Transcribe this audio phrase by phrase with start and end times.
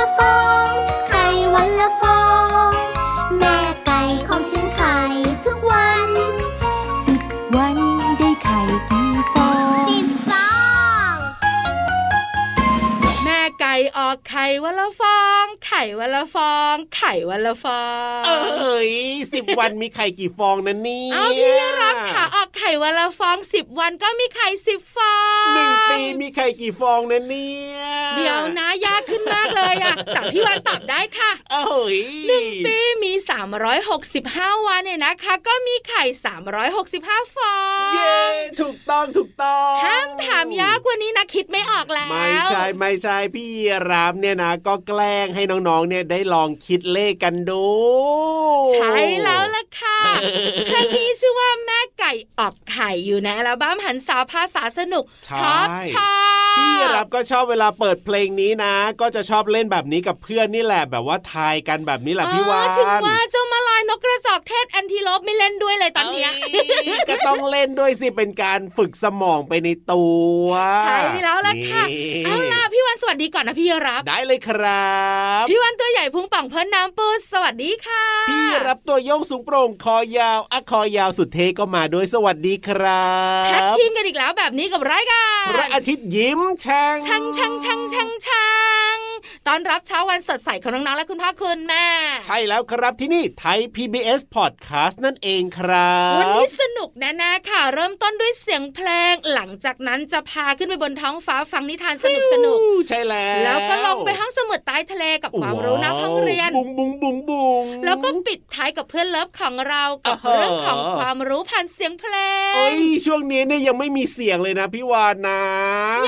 [0.00, 0.38] ละฟอ
[0.68, 0.70] ง
[1.08, 1.24] ไข่
[1.54, 2.20] วันละฟอ
[2.68, 2.70] ง
[3.38, 3.56] แม่
[3.86, 4.96] ไก่ของฉันไข่
[5.44, 6.10] ทุกวัน
[7.04, 7.20] สิบ
[7.56, 7.76] วัน
[8.18, 8.58] ได้ไข่
[8.90, 9.50] กี่ฟอ
[9.84, 10.50] ง สิบฟอ
[11.12, 11.14] ง
[13.24, 17.82] แม่ไก่ออกไข่วันละฟองไข่วันละฟอง ไข่วันละฟอ
[18.18, 18.92] ง เอ้ย
[19.34, 21.52] สิบวันมีไข่กี่ฟองนั่นนี่เอาพี่
[21.82, 27.80] รับค่ะออกไข่วันละฟองสิบวันก็มีไข่สิบฟองหนึ่งปีมีไข่กี่ฟองนั่นเนี่ย
[28.16, 33.12] เดี๋ยวนะยากขึ้นมากเลยอะแต่พี่วันตอบได้ค่ะเอ้ยหนึ่งปีมี
[33.90, 36.04] 365วันเนี่ยนะคะ ก็มีไข่
[36.68, 37.54] 365ฟอ
[37.88, 38.20] ง เย้
[38.60, 43.48] ถูกต้องถูกต้องห้ามถามยากกว่านี้นะคิดไม่ออกแล้ว ไม่ใช่ไม่ใช่พี่
[43.88, 47.66] รามเนี่ยนะ ก็แกล้งให้น้องๆเนี่ยได้ลองคิดเลขกันดู
[48.74, 49.98] ใช่แล้วล่ะค่ะ
[50.68, 56.12] เพลงนี้ชื่อว่าแม่ไก่ออกไข่อยู่ในอัลบั้มหันสาวภาษาสนุกใช่ชอบชอ
[56.54, 66.30] บพี่รับก็ชอบเวลาเปิดเพลงนี้นะ ก็จะชอบเล่นแบบนี้กับเพื่อนนี่แหละแบบว่าทายกันแบบนี้แหละพี่วาอ๋นอถึงว่าเจ้ามาลายนกกระจอกเทศแอนติโลปไม่เล่นด้วยเลยตอนเนี้ย
[66.84, 70.04] เอ้ยก็ต้องเล่นด้วยสิเป็นการฝึกสมองไปในตั
[70.44, 70.48] ว
[70.80, 74.90] ใช่แล้วล่ะค่ะนี่เอาล่ะพี่วันสวัสดีก่อนนะพี่รับได้เลยครั
[75.42, 83.08] บพี่วันตัวใหญ่พุงป่องเพิ่นน้ำปูสวัสดีค่ะ พี่รับตัวโยงสูงโปร่งคอยาวอะคอยาวสุดเทก็มาด้วยสวัสดีครั
[83.42, 88.48] บแท็กทีมกันอีกแล้วแบบนี้กับรายการพระอาทิตย์ยิ้มแฉ่งช่างช่างช่างช่างช่า
[88.96, 88.98] ง
[89.48, 91.86] ตอนรับเช้าวันสดใสของน้องๆและคุณพ่อคุณแม่
[92.26, 102.58] ใช่แล้วครับที่นี่ไทย PBS Podcast นั่นเองครับ วันนี้สนุกแน่ๆค่ะ เริ่มต้นด้วยเสียงเพลง หลังจากนั้นจะพาขึ้นไปบนท้องฟ้าฟังนิทานสนุกสนุก
[102.88, 112.14] ใช่แล้ว แล้วก็ลงไปห้องสมุดใต้ทะเลกับความรู้นอกห้องเรียน บุงบุงบุงบุงแล้วก็ปิดท้ายกับเพื่อน love ของเรากับอ่าฮะเรื่องของความรู้ผ่านเสียงเพลง
[112.56, 115.40] เอ้ยช่วงนี้เนี่ยยังไม่มีเสียงเลยนะพี่วันนะ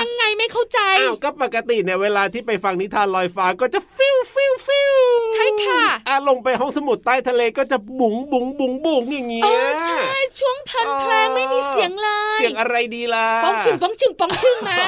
[0.01, 4.93] ยังไงไม่เข้าใจอ้าวก็ปกติเนี่ยเวลาที่ไปฟังนิทานลอยฟ้าก็จะฟิวฟิวฟิว
[5.33, 10.03] ใช่ค่ะอะลงไปห้องสมุดใต้ทะเลก็จะบุ๋งบุ๋งบุ๋งบุ๋งอย่างเงี้เออใช่
[10.39, 14.79] ช่วงเพลินเพลงไม่มีเสียงเลย เสียงอะไรดีล่ะปองชึงปองชึงปองชึงมา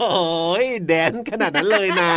[0.00, 0.18] โอ้
[0.64, 2.14] ยแดนซ์ขนาดนั้นเลยนะ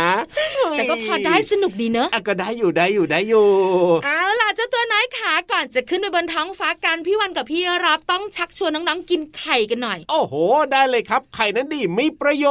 [0.72, 3.50] แต่ก็พอได้สนุกดีเนอะอะก็ได้อยู่ได้อยู่ได้อยู่
[4.04, 10.34] เอาล่ะเจ้าตัวน้อยขาก่อนจะขึ้นไปบนท้องฟ้ากันพี่วันกับพี่รับต้องชักชวนน้องๆกินไข่กันหน่อย โอ้โห
[10.72, 12.46] ได้เลยครับ ไข่นั้นดีมีประโย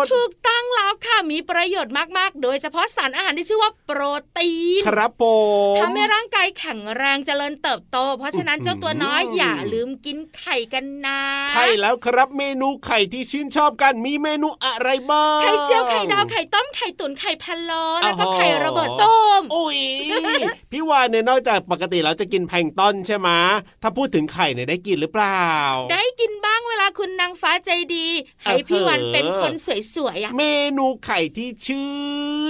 [0.00, 4.00] ชน์ ถูกต้องแล้วค่ะมีประโยชน์มากๆ โดยเฉพาะสารอาหารที่ชื่อว่าโปร
[4.36, 5.24] ตีน ครับผ
[5.74, 11.20] มทำให้ร่างกายแข็งแรงเจริญเติบโต เพราะฉะนั้นเจ้าตัวน้อยอืมอย่าลืมกินไข่กันนะ
[11.50, 19.78] ใช่แล้วครับเมนูไข่ที่ชื่นชอบกันมีเมนูอะไรบ้างไข่เจียวไข่ดาวไข่ต้มไข่ตุ๋นไข่พะโล้แล้วก็อ๋อไข่ระเบิดต้มโอ้ย
[20.72, 23.28] พี่วานเนี่ยนอกจากปกติเราจะกินแพลงก์ต้นใช่ไหม
[23.82, 25.48] ถ้าพูดถึงไข่เนี่ยได้กินหรือเปล่า
[25.92, 28.06] ได้กินบ้าง เวลาคุณนางฟ้าใจดี
[28.42, 29.52] ให้พี่วันเป็นคน
[29.94, 30.44] สวยๆอะเม
[30.78, 31.90] นูไข่ที่ชื่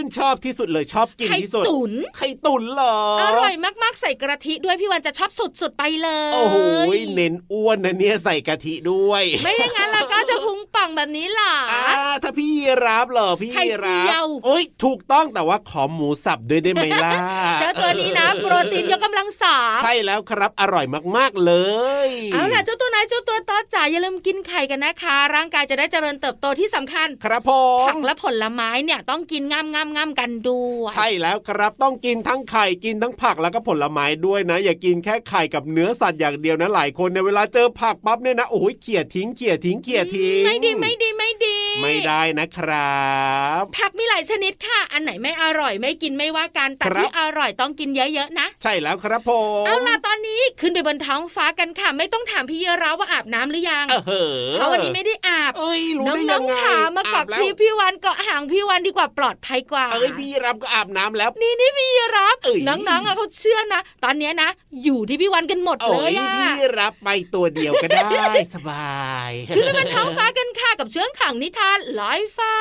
[0.03, 6.57] นชอบที่สุดเลยชอบกินไข่ที่สุดตุ๋นไข่ตุ๋นเหรอออร่อยมากๆใส่กระทิด้วยพี่วันจะชอบสุดๆไปเลย โอ้โห
[7.15, 11.85] เน้นอ้วนนะเนี่ยใส่กะทิด้วย ไม่อย่างนั้นแล้วก็จะพุงป่องแบบนี้หรออ่า
[12.23, 12.51] ถ้าพี่
[12.87, 14.07] รับเหรอพี่ไข่เจียวรับ
[14.45, 17.13] โอ้ยถูกต้องแต่ว่าขอหมูสับด้วยได้ไหมล่ะ
[17.61, 20.87] เจ้าตัวนี้นะโปรตีนยกกำลังสามใช่แล้วครับอร่อย
[21.17, 21.53] มากๆเล
[22.07, 27.51] ย เอาล่ะเจ้าตัวไหนายเจ้าตัวต่อจ๋าอย่าลืมกินไข่กันนะคะ ร่างกายจะได้เจริญเติบโตที่สำคัญ ครับผ
[27.85, 43.03] มผักและผลไม้เนี่ยต้องกินงามงามงามๆๆกันด้วยใช่แล้วครับต้องกินทั้งไข่กินทั้งผักแล้วก็ผลไม้ด้วยนะ อย่ากินแค่ไข่กับเนื้อสัตว์อย่างเดียวนะหลายคนเนี่ยเวลาเจอผักปั๊บเนี่ยนะโอ้ยเขี่ยทิ้งเขี่ยทิ้งเขี่ยทิ้งไม่ดีไม่ดีไม่ดี ไม่ได้นะครั
[43.61, 49.31] บ ผักมีหลายชนิดค่ะ อันไหนไม่อร่อยไม่กินไม่ว่ากันแต่ครับที่อร่อยต้องกินเยอะๆนะ ใช่แล้วครับผ
[49.63, 64.49] มเอาล่ะตอนนี้ขึ้นไปบนท้องฟ้ากันค่ะ ไม่ต้องถามพี่เยราว่าอาบน้ำหรือยังเออเหอะเพราะวันนี้ไม่ได้อาบเอ้ยรู้น้ได้ยัองงไงๆขามาเกาะบแล้วที่พี่วันเกาะหางพี่วันดีกว่าปลอดภัยกว่าเอ้ยพี่รับก็อาบน้ำแล้ว นี่นี่พี่รับเอ้ยน้องๆอะเขาเชื่อนะ ตอนเนี้ยนะ
[64.85, 72.55] อยู่ที่พี่วันกันหมดเลโอ้ยยอะพี่รับไปตัวเดียวก็ได้สบายขึ้นไปบนท้องฟ้ากันค่ะกับเชื้องขังนิทานลอยฟ้า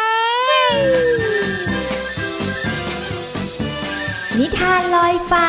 [4.39, 5.47] นิทานลอยฟ้า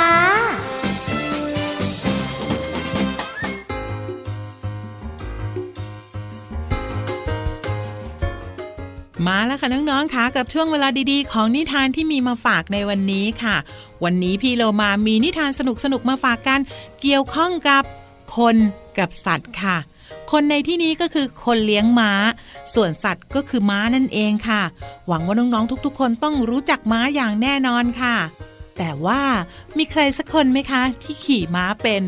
[9.27, 13.57] มาแล้วค่ะน้องๆค่ะกับช่วงเวลาดีๆ ของนิทานที่มีมาฝากในวันนี้ค่ะ
[14.05, 15.61] วันนี้พี่โลมามีนิทานส
[15.93, 16.61] นุกๆมาฝากกัน
[17.01, 17.83] เกี่ยวข้องกับ
[18.37, 18.57] คน
[18.99, 19.77] กับสัตว์ค่ะ
[20.31, 22.13] คนในที่นี้ก็คือคนเลี้ยงม้า
[22.75, 24.63] ส่วนสัตว์ก็คือม้านั่นเองค่ะ
[25.09, 28.17] หวังว่าน้องๆทุกๆ คนต้องรู้จักม้าอย่างแน่นอนค่ะ
[28.79, 29.23] แต่ว่า
[29.77, 32.03] มีใครสักคนไหมคะ ที่ขี่ม้าเป็น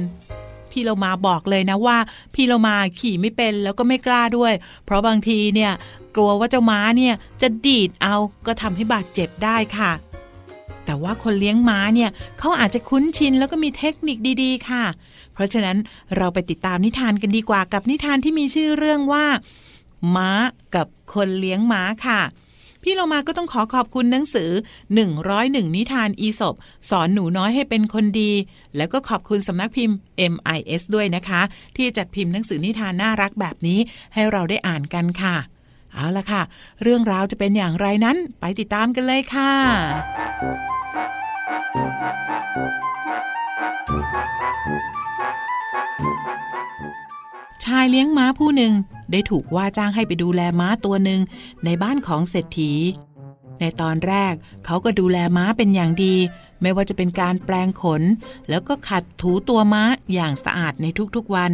[0.75, 1.99] พี่เรามาบอกเลยนะว่า
[2.35, 4.53] พี่เรามาขี่ไม่เป็นแล้วก็ไม่กล้าด้วย
[4.85, 5.73] เพราะบางทีเนี่ย
[6.15, 8.17] กลัวว่าเจ้าม้าเนี่ยจะดีดเอา
[8.47, 9.93] ก็ทำให้บาดเจ็บได้ค่ะ
[10.85, 14.85] แต่ว่าคนเลี้ยงม้าเนี่ยเขาอาจจะคุ้นชินแล้วก็มีเทคนิคดีๆ ค่ะ
[15.35, 15.76] เพราะฉะนั้น
[16.17, 19.26] เราไปติดตามนิทานกันดีกว่ากับนิทานที่มีชื่อเรื่องว่า
[20.17, 20.31] ม้า
[20.75, 22.21] กับคนเลี้ยงม้าค่ะ
[22.86, 24.50] พี่เรามาก็ต้องขอขอบคุณหนังสือ
[25.14, 26.54] 101 นิทานอีสบ
[26.90, 28.32] สอนหนูน้อยให้เป็นคนดี
[28.76, 29.97] แล้วก็ขอบคุณสำนักพิมพ์
[30.32, 31.40] MIS ด้วยนะคะ
[31.76, 33.78] ที่จัดพิมพ์หนังสือนิทานน่ารักแบบนี้
[34.14, 35.37] ให้เราได้อ่านกันค่ะ
[35.92, 36.42] เอาละค่ะ
[36.82, 39.52] เรื่องราวจะเป็นอย่างไรนั้นไปติดตามกันเลยค่ะ
[47.64, 48.73] ชายเลี้ยงม้าผู้หนึ่ง
[49.12, 51.21] ได้ถูกว่าจ้างให้ไปดูแลม้าตัวหนึ่ง
[51.64, 52.73] ในบ้านของเศรษฐี
[53.61, 56.14] ในตอนแรกเขาก็ดูแลม้าเป็นอย่างดี
[56.62, 58.02] ไม่ว่าจะเป็นการแปลงขน
[58.49, 59.83] แล้วก็ขัดถูตัวม้า
[60.14, 61.52] อย่างสะอาดในทุกๆวัน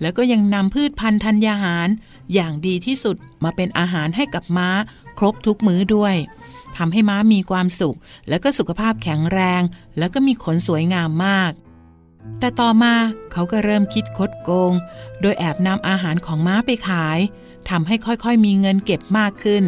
[0.00, 1.88] แล้วก็ยังนำพืชพันธุ์ธัญญาหาร
[2.34, 4.68] อย่างดีที่สุดมาเป็นอาหารให้กับม้า
[5.18, 6.14] ครบทุกมื้อด้วย
[6.76, 7.96] ทำให้ม้ามีความสุข
[8.28, 9.62] แล้วก็สุขภาพแข็งแรง
[9.98, 11.52] แล้วก็มีขนสวยงามมาก
[12.38, 12.94] แต่ต่อมา
[13.32, 14.72] เขาก็เริ่มคิดคดโกง
[15.20, 17.18] โดยแอบนำอาหารของม้าไปขาย
[17.68, 19.64] ทำให้ค่อยๆมีเงินเก็บมากขึ้น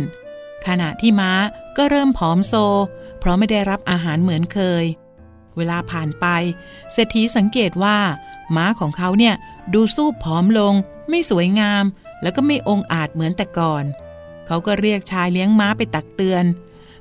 [0.66, 1.32] ขณะที่ม้า
[1.76, 2.54] ก็เริ่มผอมโซ
[3.18, 4.84] เพราะไม่ได้รับอาหารเหมือนเคย
[5.56, 6.26] เวลาผ่านไป
[6.92, 7.98] เศรษฐีสังเกตว่า
[8.56, 9.34] ม้าของเขาเนี่ย
[9.75, 10.75] ดูสู้ผอมลง
[11.08, 11.84] ไม่สวยงาม
[12.22, 13.84] แล้วก็ไม่องอาจเหมือนแต่ก่อน
[14.46, 16.44] เขาก็เรียกชายเลี้ยงม้าไปตักเตือน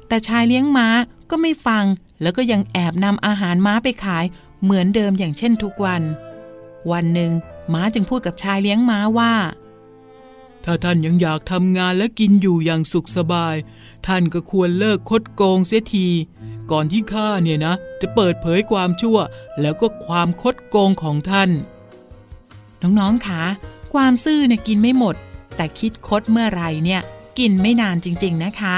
[0.07, 0.87] แต่ชายเลี้ยงม้า
[1.29, 1.85] ก็ไม่ฟัง
[2.21, 4.25] แล้วก็ยังแอบนำอาหารม้าไปขาย
[4.65, 6.01] เหมือนเดิมอย่างเช่นทุกวัน
[6.91, 7.31] วันหนึ่ง
[7.73, 9.33] ม้าจึงพูดกับชายเลี้ยงม้าว่า
[10.63, 13.55] ถ้าท่านยังอยากทำงานและกินอยู่อย่างสุขสบาย
[14.07, 16.07] ท่านก็ควรเลิกคดโกงเสียที
[16.71, 19.17] ก่อนที่ข้าเนี่ยนะ จะเปิดเผยความชั่ว
[19.61, 21.49] แล้วก็ความคดโกงของท่าน
[22.81, 23.43] น้องๆคะ
[23.93, 25.15] ความซื่อเนี่ยกินไม่หมด
[25.55, 27.01] แต่คิดคดเมื่อไหรเนี่ย
[27.39, 28.77] กินไม่นานจริง ๆ นะคะ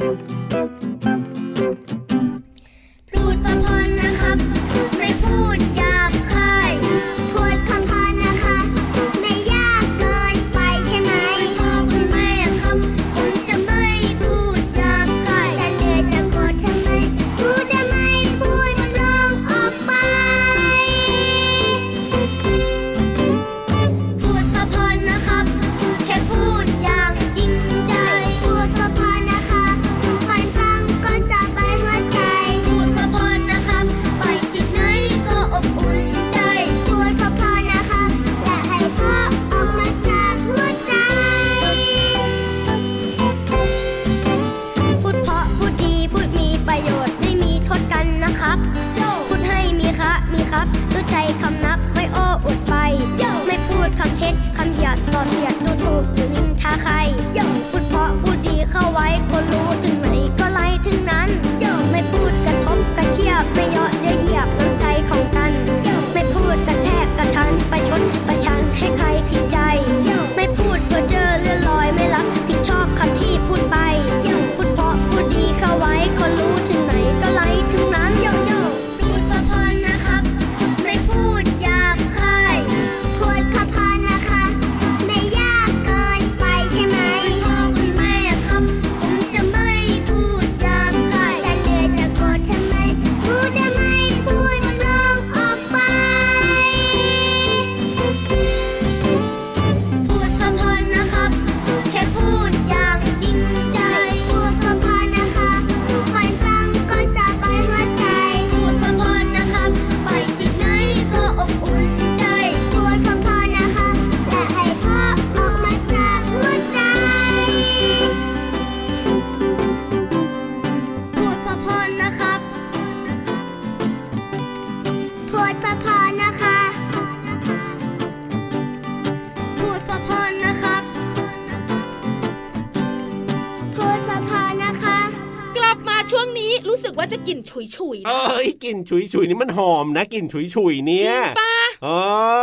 [138.71, 141.60] กลิ่นฉุยฉุยๆนี่มันหอมนะกลิ่นฉุยฉุยๆเนี่ริยงปะ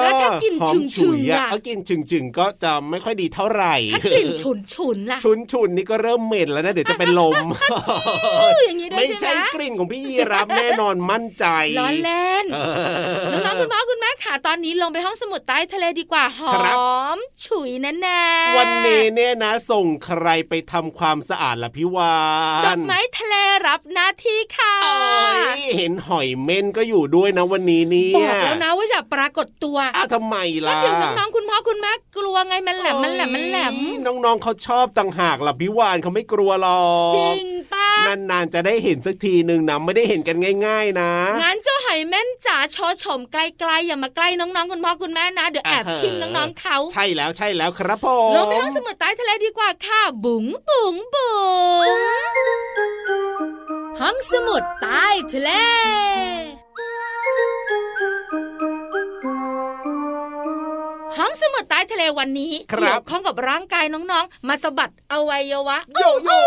[0.02, 7.36] แล้วถ้ากลิ่นหอมฉึ่งๆอะอะเอากลิ่นฉึงฉึงๆก็จะไม่ค่อยดีเท่าไหร่ถ้ากลิ่นฉุนฉุนๆล่ะชุนชุนๆนี่ก็เริ่มเหม็นแล้วนะเดี๋ยวจะเป็นลม
[8.66, 11.44] อย่างนี้ด้วยไม่ใช่ใช่ไหมกลิ่นของพี่ยีรับแน่นอนมั่นใจ
[11.78, 12.58] ล้อเล่นเอ
[13.34, 16.76] อน้องๆคุณพ่อคุณแม่ค่ะตอนนี้ลงไปห้องสมุดใต้ทะเลดีกว่าหอครับ
[17.16, 22.16] มฉุยแน่ๆวันนี้เนี่ยนะ ส่งใครไปทำความสะอาดล่ะพี่วา
[22.62, 23.34] นดอกไม้ทะเล
[23.66, 37.86] รับหน้าที่ค่ะเอ้ยเห็นหอยเม่นก็อยู่ด้วยนะวันนี้เนี่บยอกแล้วนะว่าอย่าปรากฏตัวอ้าวทำไมก็ล่ะเดี๋ยวน้องๆคุณพ่อคุณแม่กลัวไงมันแหลมมันแหลมมันแหลมเอ้ยน้องๆเขาชอบต่างหากล่ะพี่วานเขาไม่กลัวหรอกจริงป้า
[38.30, 41.10] นานๆจะได้เห็นสักทีหนึ่งนะไม่ได้เห็นกันง่าย ๆ นะ
[41.42, 43.36] งั้นเจ้าหอยเม่นจ๋าโชว์ชมไก
[43.68, 51.36] ลๆอย่ามาใกล้น้องๆคุณพ่อคุณแม่นะเดี๋ยวแอบอ่าฮะทิมน้องๆเขาใช่แล้วใช่แล้วครับผมลงไปห้องสมุดใต้ทะเลดีกว่าค่ะบุ๋งบุ๋งบุ๋
[51.94, 51.96] ง
[54.00, 55.50] ห้องสมุดใต้ทะเล
[61.18, 66.42] ห้องสมุดใต้ทะเลวันนี้ครับเกี่ยวข้องกับร่างกายน้องๆ มาสะบัดอวัยวะ โยโย่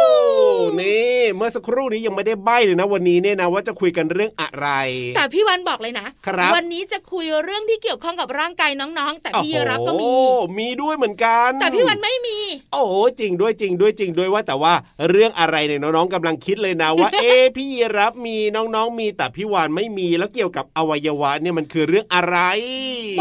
[0.80, 4.68] นี่เมื่อสักครู่นี้ยังไม่ได้ใบ้เลยนะ วันนี้เนี่ยนะว่าจะคุยกันเรื่องอะไร
[5.16, 12.40] แต่พี่วันบอกเลยนะครับวันนี้จะคุยเรื่องที่เกี่ยวข้องกับร่างกายน้องๆ แต่พี่รับก็มีโอ้โหมีด้วยเหมือนกัน แต่พี่วันไม่มี
[12.74, 14.74] โอ้โหจริงด้วยจริงด้วยจริงด้วยว่าแต่ว่า
[15.10, 22.38] เรื่องอะไรเนี่ยน้องๆกำลังคิดเลยนะว่า เอ๊ะพี่ยีรับมีน้องๆมีแต่พี่วานไม่มีแล้วเกี่ยวกับอวัยวะเนี่ยมันคือเรื่องอะไร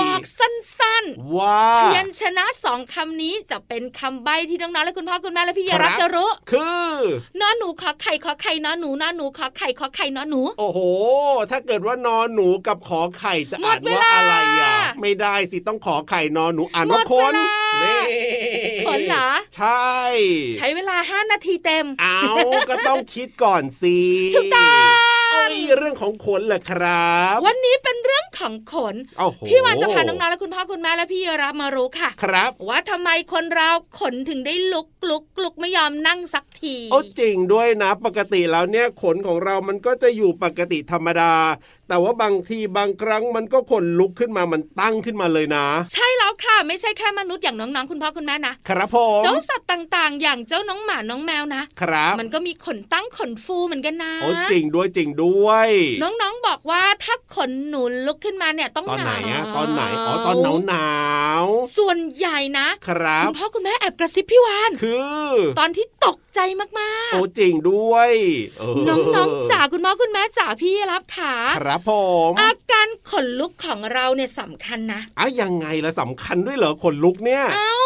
[0.00, 6.88] บอกสั้นๆว่าพยัญชนะสองคำนี้จะเป็นคำใบ้ที่น้องๆและคุณพ่อคุณแม่และพี่ครับยารับจะรู้คือ
[7.40, 10.78] นอนหนูขอไข่ขอไข่นอนหนูนอนหนูขอไข่ขอไข่นอนหนู โอ้โห
[11.50, 18.00] ถ้าเกิดว่านอนหนูกับขอไข่จะหมอ่าดนเวว่าลาอะไรอะไม่ได้สิต้องขอไข่นอนหนูอ่านว่าหมดคนเวลานี่
[18.86, 19.84] คนเหรอใช่
[20.56, 22.22] ใช้เวลา 5 นาทีเต็ม เอา
[22.70, 23.98] ก็ต้องคิดก่อนสิ
[24.34, 24.72] ถูกต้อ
[25.18, 33.70] ง เอ้ยเรื่องของขนเหรอครับ วันนี้เป็นเรื่องของขนโอ้โหพี่วันจะพาน้องๆและคุณพ่อคุณแม่และพี่รับมารู้ค่ะ ครับ ว่าทำไมคนเรา
[34.00, 41.32] ขนถึงได้ลุกลุกลุกไม่ยอมนั่งสักที โอ้จริงด้วยนะ ปกติแล้วเนี่ยขนของเรามันก็จะอยู่ปกติธรรมดา
[41.90, 55.68] แต่ว่าบางทีบางครั้งมันก็ขนลุกขึ้นมามันตั้งขึ้นมาเลยนะ ใช่แล้วค่ะ ไม่ใช่แค่มนุษย์อย่างน้องๆคุณพ่อคุณแม่นะครับผมเจ้าสัตว์ต่างๆ อย่างเจ้าน้องหมาน้องแมวนะครับ มันก็มีขนตั้งขนฟูเหมือนกันนะโอ้จริงด้วยจริงด้วย
[56.02, 60.90] น้องๆบอกว่าถ้าขนหนูลุกขึ้นมาเนี่ยต้องตอนไหนหนาวอะตอนไหนอ๋อตอนหนาวหนา
[61.42, 61.44] ว
[61.78, 64.94] ส่วนใหญ่นะๆครับคุณพ่อคุณแม่แอบกระซิบพี่วานคื
[65.26, 66.68] อ ตอนที่ตกใจมา
[67.08, 68.10] กโอ้จริงด้วย
[68.58, 71.90] เๆน้องๆจ๋าคุณพ่อคุณแม่จ๋าพี่รับขาครับผ
[72.30, 77.76] มอาการขนลุกของเราเนี่ยสำคัญนะอะยังไงละสำคัญด้วยเหรอขนลุกเนี่ย เอ้า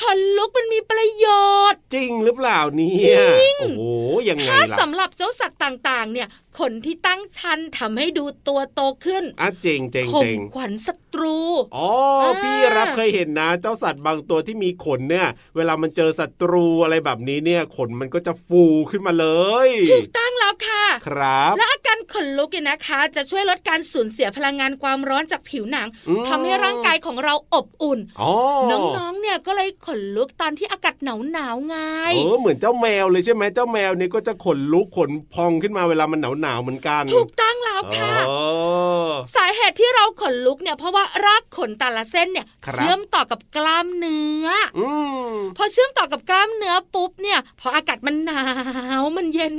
[0.00, 1.26] ขนลุกมันมีประโย
[1.72, 3.82] ชน์ จริงหรือเปล่าเนี่ยจริงโอ้โห
[4.28, 11.36] ยังไงถ้าล่ะสำหรับเจ้าสัตว์ต่างๆ เนี่ยขนที่ตั้งชันทำให้ดูตัวโตขึ้นอะเจริงเจริงข่เจมริงขวัญศัตรู
[11.76, 11.88] อ๋อ
[12.22, 19.26] อ่าพี่รับเคยเห็นนะ เจ้าสัตว์บางตัวที่มีขนเนี่ย เวลามันเจอศัตรูอะไรแบบนี้เนี่ย ขนมันก็จะฟูขึ้นมาเล
[19.66, 28.32] ย ถูกต้องแล้วค่ะ ครับ และอาการขนลุกเนี่ยนะคะ จะช่วยลดการสูญเสียพลังงานความร้อนจากผิวหนังอืมทำให้ร่างกายของเราอบอุ่นอ๋อ
[28.70, 30.96] น้องๆ เนี่ยก็เลยขนลุกตอนที่อากาศ
[31.32, 31.76] หนาวๆไง
[32.16, 38.32] เออเหมือนเจ้าแมวเลยใช่ไหมเจ้าแมวเนี่ยก็จะขนลุกขนพองขึ้นมาเวลามันหนาวหนาวๆเหมือนกัน ถูกต้องแล้วค่ะเอ
[39.08, 44.48] อสาเหตุที่เราขนลุกเนี่ยเพราะว่ารากขนแต่ละเส้นเนี่ยครับเชื่อมต่อกับกล้ามเนื้อ
[44.78, 44.88] อื
[45.28, 48.44] มพอเชื่อมต่อกับกล้ามเนื้อปุ๊บเนี่ย พออากาศมันหนา
[49.00, 49.56] วมันเย็น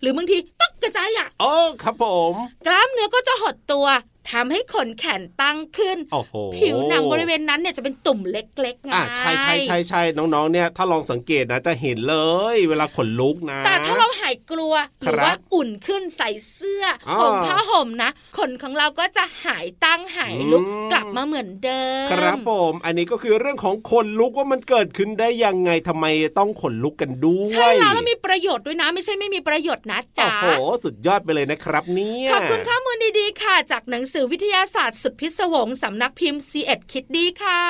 [0.00, 2.34] หรือ บางทีตกกระจายอะโอ้ครับผม
[2.66, 3.86] กล้ามเนื้อก็จะหดตัว
[4.30, 12.16] ทำให้ขนแขนตั้งขึ้นโอ้โหผิวหนังบริเวณนั้นเนี่ยจะเป็นตุ่มเล็กๆไงอะใช่ใช่ใช่ใช่น้องๆ เนี่ยถ้าลองสังเกตนะจะเห็นเล
[12.54, 26.06] ย เวลาขนลุกนะ แต่ถ้าเราหายกลัวหครับรือว่าอุ่นขึ้นใส่เสื้อออห่มผ้าห่มนะ ขนของเราก็จะหายตั้งหายลุกอืมกลับมาเหมือนเดิม ครับผม อันนี้ก็คือเรื่องของขนลุกว่ามันเกิดขึ้นได้ยังไงทำไม
[26.38, 30.46] ต้องขนลุกกันด้วยใช่แล้วแล้วมีประโยชน์ด้วยนะ ไม่ใช่ไม่มีประโยชน์นะโอ้จ๊ะโห
[30.84, 37.62] สุดยอดไปเลยนะครับเนี่ยขอบคุณข้อมูลดีๆค่ะ จากหนังสือวิทยาศาสตร์สุดพิศวงสำนักพิมพ์ c ีเอ็ดคิดดีค่ะ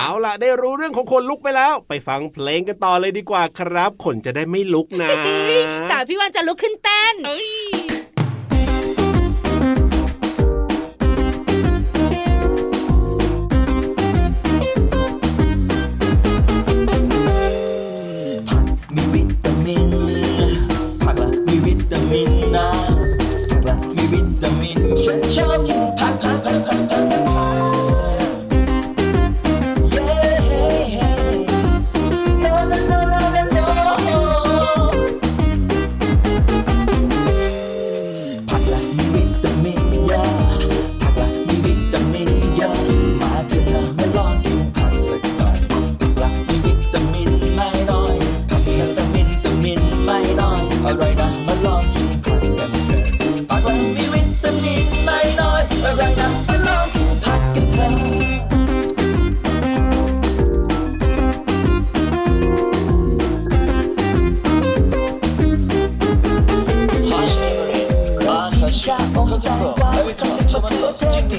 [0.00, 5.08] เอาล่ะ ได้รู้เรื่องของคนลุกไปแล้ว ไปฟังเพลงกันต่อเลยดีกว่าครับขนจะได้ไม่ลุกนะ
[5.90, 7.14] แต่พี่วันจะลุกขึ้นเต้น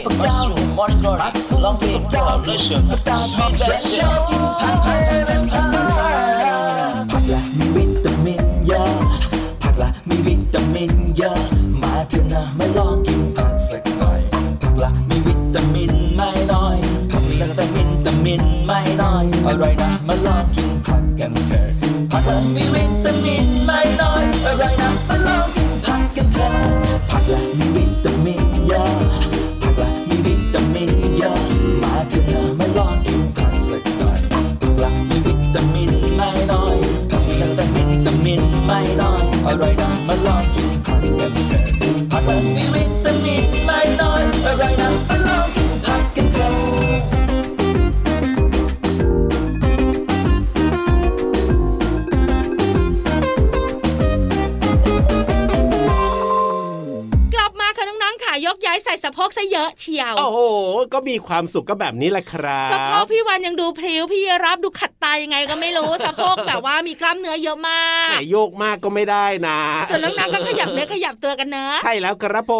[0.04, 2.82] I'm Mardi Gras, Long Beach, Alicia,
[60.94, 72.54] ก็มีความสุขก็แบบนี้แหละครับสะโพกพี่วันยังดูพลิ้วพี่รับดูขัดตายังไงก็ไม่รู้สะโพกแบบว่ามีกล้ามเนื้อเยอะมากแต่โยกมากก็ไม่ได้นะส่วนน้องๆก็ขยับเนื้อขยับตัวกันเนอะใช่แล้วครับผ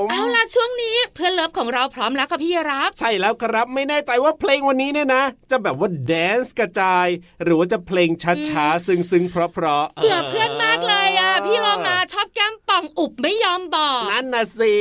[0.00, 7.06] มเอาล่ะช่วงนี้เพื่อน love ของเราพร้อมแล้วค่ะพี่รับ ใช่แล้วครับไม่แน่ใจว่าเพลงวันนี้เนี่ยนะ จะแบบว่าแดนซ์กระจาย
[7.42, 8.10] หรือว่าจะเพลง
[8.50, 14.76] ช้าๆซึ้งๆเพราะๆเบื่อเพื่อนมากเลยอะพี่เรามาชอบแก้มป่องอุบไม่ยอมบอกนั่นน่ะสิ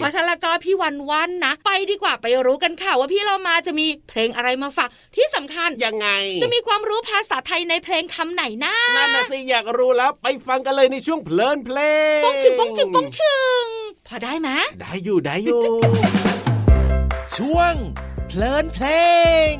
[0.00, 6.08] เพราะฉะนั้นแล้วก็พี่วันวันนะ ไปดีกว่าไปรู้กันค่ะว่าพี่เรามาจะมีเพลงอะไรมาฝากที่สำคัญยังไง
[6.42, 11.78] จะมีความรู้ภาษาไทยในเพลงคำไหนนะนั่นน่ะสิอยากรู้แล้วไปฟังกันเลยในช่วงเพลินเพล
[12.18, 13.66] งป้องชึงป้องชึงป้องชึง
[14.06, 14.48] พอได้ไหม
[14.80, 15.62] ได้อยู่ได้อยู่
[17.36, 17.74] ช่วง
[18.28, 18.86] เพลินเพล
[19.52, 19.54] ง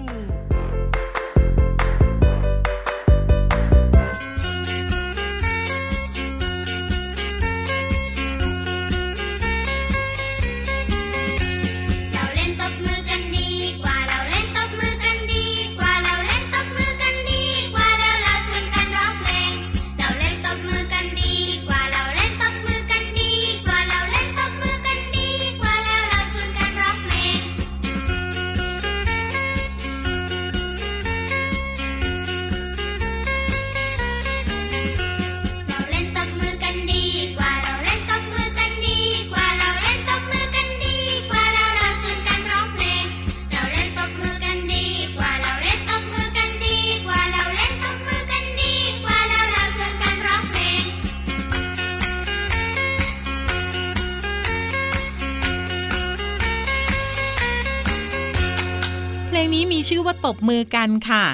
[60.35, 61.25] บมือกันค่ะ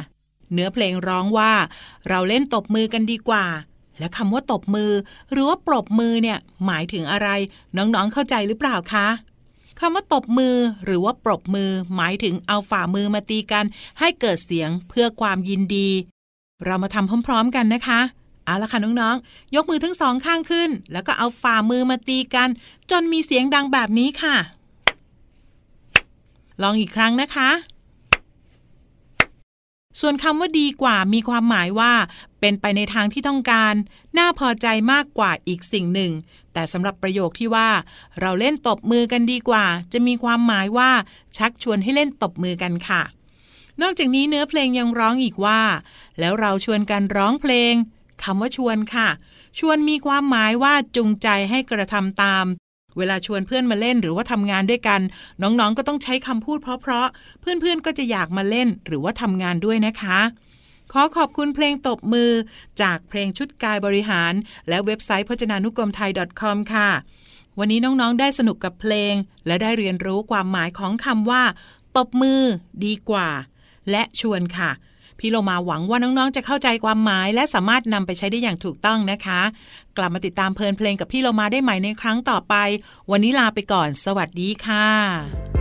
[0.53, 1.53] เนื้อเพลงร้องว่า
[2.09, 3.47] เราเล่นตบมือกันดีกว่า
[3.99, 4.93] และคำว่าตบมือ
[5.33, 7.29] หรือว่าปรบมือเนี่ยหมายถึงอะไร
[7.77, 9.09] น้องๆเข้าใจหรือเปล่าคะ
[9.81, 13.65] คำว่าตบมือหรือว่าปรบมือ หมายถึงเอาฝ่ามือมาตีกัน
[14.01, 15.89] ให้เกิดเสียงเพื่อความยินดี
[16.65, 18.01] เรามาทำพร้อม ๆ กันนะคะ
[18.45, 22.49] เอาละค่ะน้องๆ ยกมือทั้งสองข้างขึ้น แล้วก็เอาฝ่ามือมาตีกัน
[22.91, 24.37] จนมีเสียงดังแบบนี้ค่ะ
[26.63, 27.51] ลองอีกครั้งนะคะ
[30.01, 31.93] ส่วนคำว่าดีกว่ามีความหมายว่า
[32.41, 33.75] เป็นไปในทางที่ต้องการ
[34.19, 36.13] น่าพอใจมากกว่าอีกสิ่งหนึ่ง
[36.53, 37.69] แต่สำหรับประโยคที่ว่า
[38.21, 40.91] เราเล่นตบมือกันดีกว่า จะมีความหมายว่า
[41.37, 43.03] ชักชวนให้เล่นตบมือกันค่ะ
[43.83, 45.61] นอกจากนี้เนื้อเพลงยังร้องอีกว่า
[46.19, 47.75] แล้วเราชวนกันร้องเพลง
[48.23, 49.09] คำว่าชวนค่ะ
[49.59, 52.45] ชวนมีความหมายว่าจูงใจให้กระทำตาม
[52.99, 55.01] เวลาชวนเพื่อนมาเล่นหรือว่าทำงานด้วยกัน
[55.43, 60.21] น้องๆก็ต้องใช้คำพูดเพราะๆเพื่อนๆก็จะอยากมาเล่นหรือว่าทำงานด้วยนะคะ
[60.93, 62.31] ขอขอบคุณเพลงตบมือ
[62.83, 64.33] จากเพลงชุดกายบริหาร
[64.69, 66.91] และเว็บไซต์พจนานุกรมไทย .com ค่ะ
[67.59, 69.15] วันนี้น้องๆได้สนุกกับเพลง
[69.47, 71.43] และได้เรียนรู้ความหมายของคำว่า
[71.97, 72.43] ตบมือ
[72.85, 73.29] ดีกว่า
[73.91, 74.71] และชวนค่ะ
[75.19, 79.41] พี่โลมาหวังว่าน้องๆ จะเข้าใจความหมาย และสามารถนำไปใช้ได้อย่างถูกต้องนะคะ
[79.99, 82.55] กลับมาติดตามเพลินเพลงกับพี่โลมาได้ใหม่ในครั้งต่อไป
[83.11, 85.56] วันนี้ลาไปก่อน สวัสดีค่ะ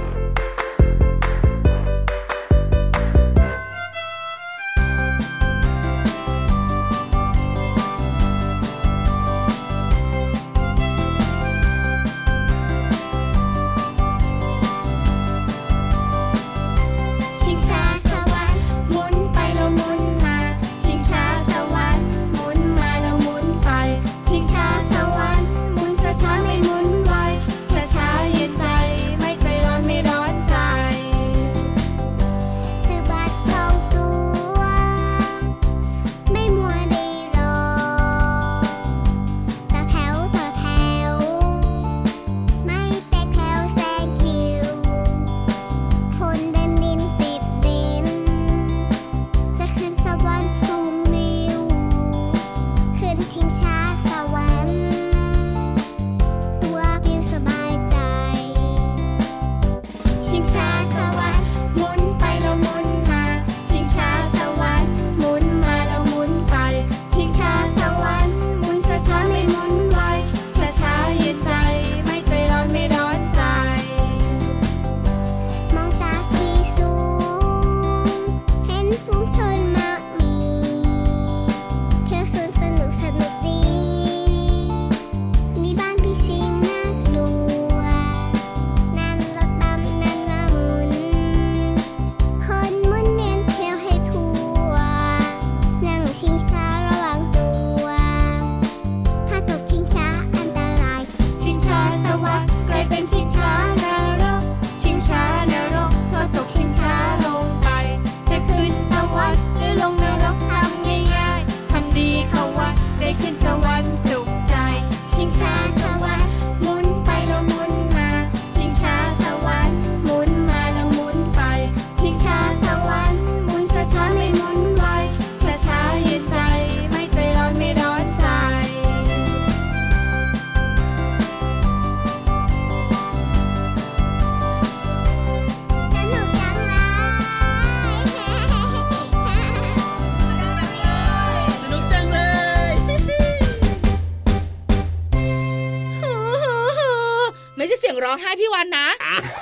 [148.05, 148.87] ร้องไห้พี่วันนะ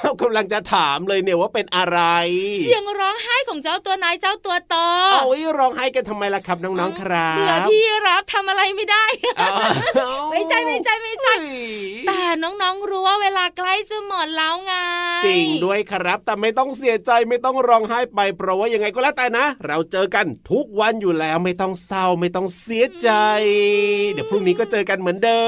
[0.03, 1.99] อ้าวกำลังจะถามเลยเนี่ยว่าเป็นอะไร
[2.59, 4.75] เสียงร้องไห้ของเจ้าตัวน้อยเจ้าตัวโต
[5.13, 9.05] เอาไว้ร้องไห้กันทำไมล่ะครับน้องๆครับเบื่อพี่รับทำอะไรไม่ได้
[9.41, 9.49] อ้า
[10.23, 11.57] วไม่ใช่ไม่ใช่ไม่ใช่เฮ้
[12.03, 14.73] ยแต่น้องๆรู้ว่าเวลาใกล้จะหมดแล้วไง
[15.25, 23.09] จริงด้วยครับ แต่ไม่ต้องเสียใจไม่ต้องร้องไห้ไปเพราะว่ายังไงก็แล้วแต่นะ เราเจอกันทุกวันอยู่แล้วไม่ต้องเศร้าไม่ต้องเสียใจ
[24.13, 25.45] เดี๋ยวพรุ่งนี้ก็เจอกันเหมือนเดิ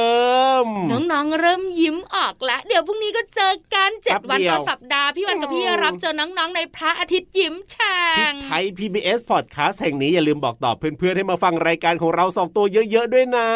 [0.64, 13.48] ม น้องๆเริ่มยิ้มออกแล้ว เดี๋ยวพรุ่งนี้ก็เจอกันเจ็ดแป๊บวันเดียวต่อสัปดาห์ พี่วันกับพี่รับเจอน้องๆในพระอาทิตย์ยิ้มแฉ่ที่งไทย PBS Podcast แห่งนี้อย่าลืมบอกต่อเพื่อนๆ ให้มาฟังรายการของเราสองตัวเยอะๆด้วยนะ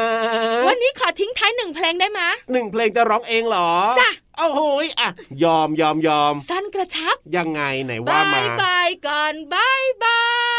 [0.68, 5.10] วันนี้ขอทิ้งท้ายหนึ่งเพลงได้ไหมหนึ่งเพลงจะร้องเองเหรอ จ้ะโอ้โหยอะ
[5.44, 10.59] ยอมยอมยอม สั้นกระชับ ยังไงไหนว่าบามายบายก่อนบายบาย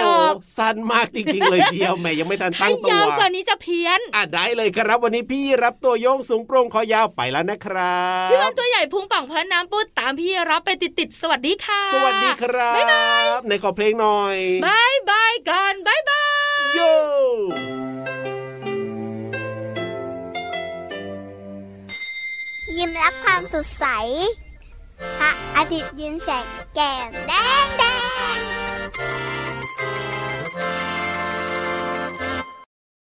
[0.00, 16.24] จบสั้นมากจริงๆเลยเชียวแหม่ยังไม่ทันถ้าตั้งตัยาววกว่านี้จะเพี้ยนอะได้เลยครับ วันนี้พี่รับตัวโยงสูงโปร่งคอยาวไปแล้วนะครับพี่วันตัวใหญ่พุงป่องเพราะน้ำปุดตามพี่รับไปติดๆสวัสดีค่ะ สวัสดีครับบ๊ายบายในขอเพลงหน่อยบายบายก่อนบายบา
[16.60, 16.80] ยโย
[22.76, 23.86] ยิ้มรับความสดใส
[25.18, 27.32] พระอาทิตย์ยิ้มแฉกแก้มแด
[27.64, 27.84] งแด
[28.36, 29.39] ง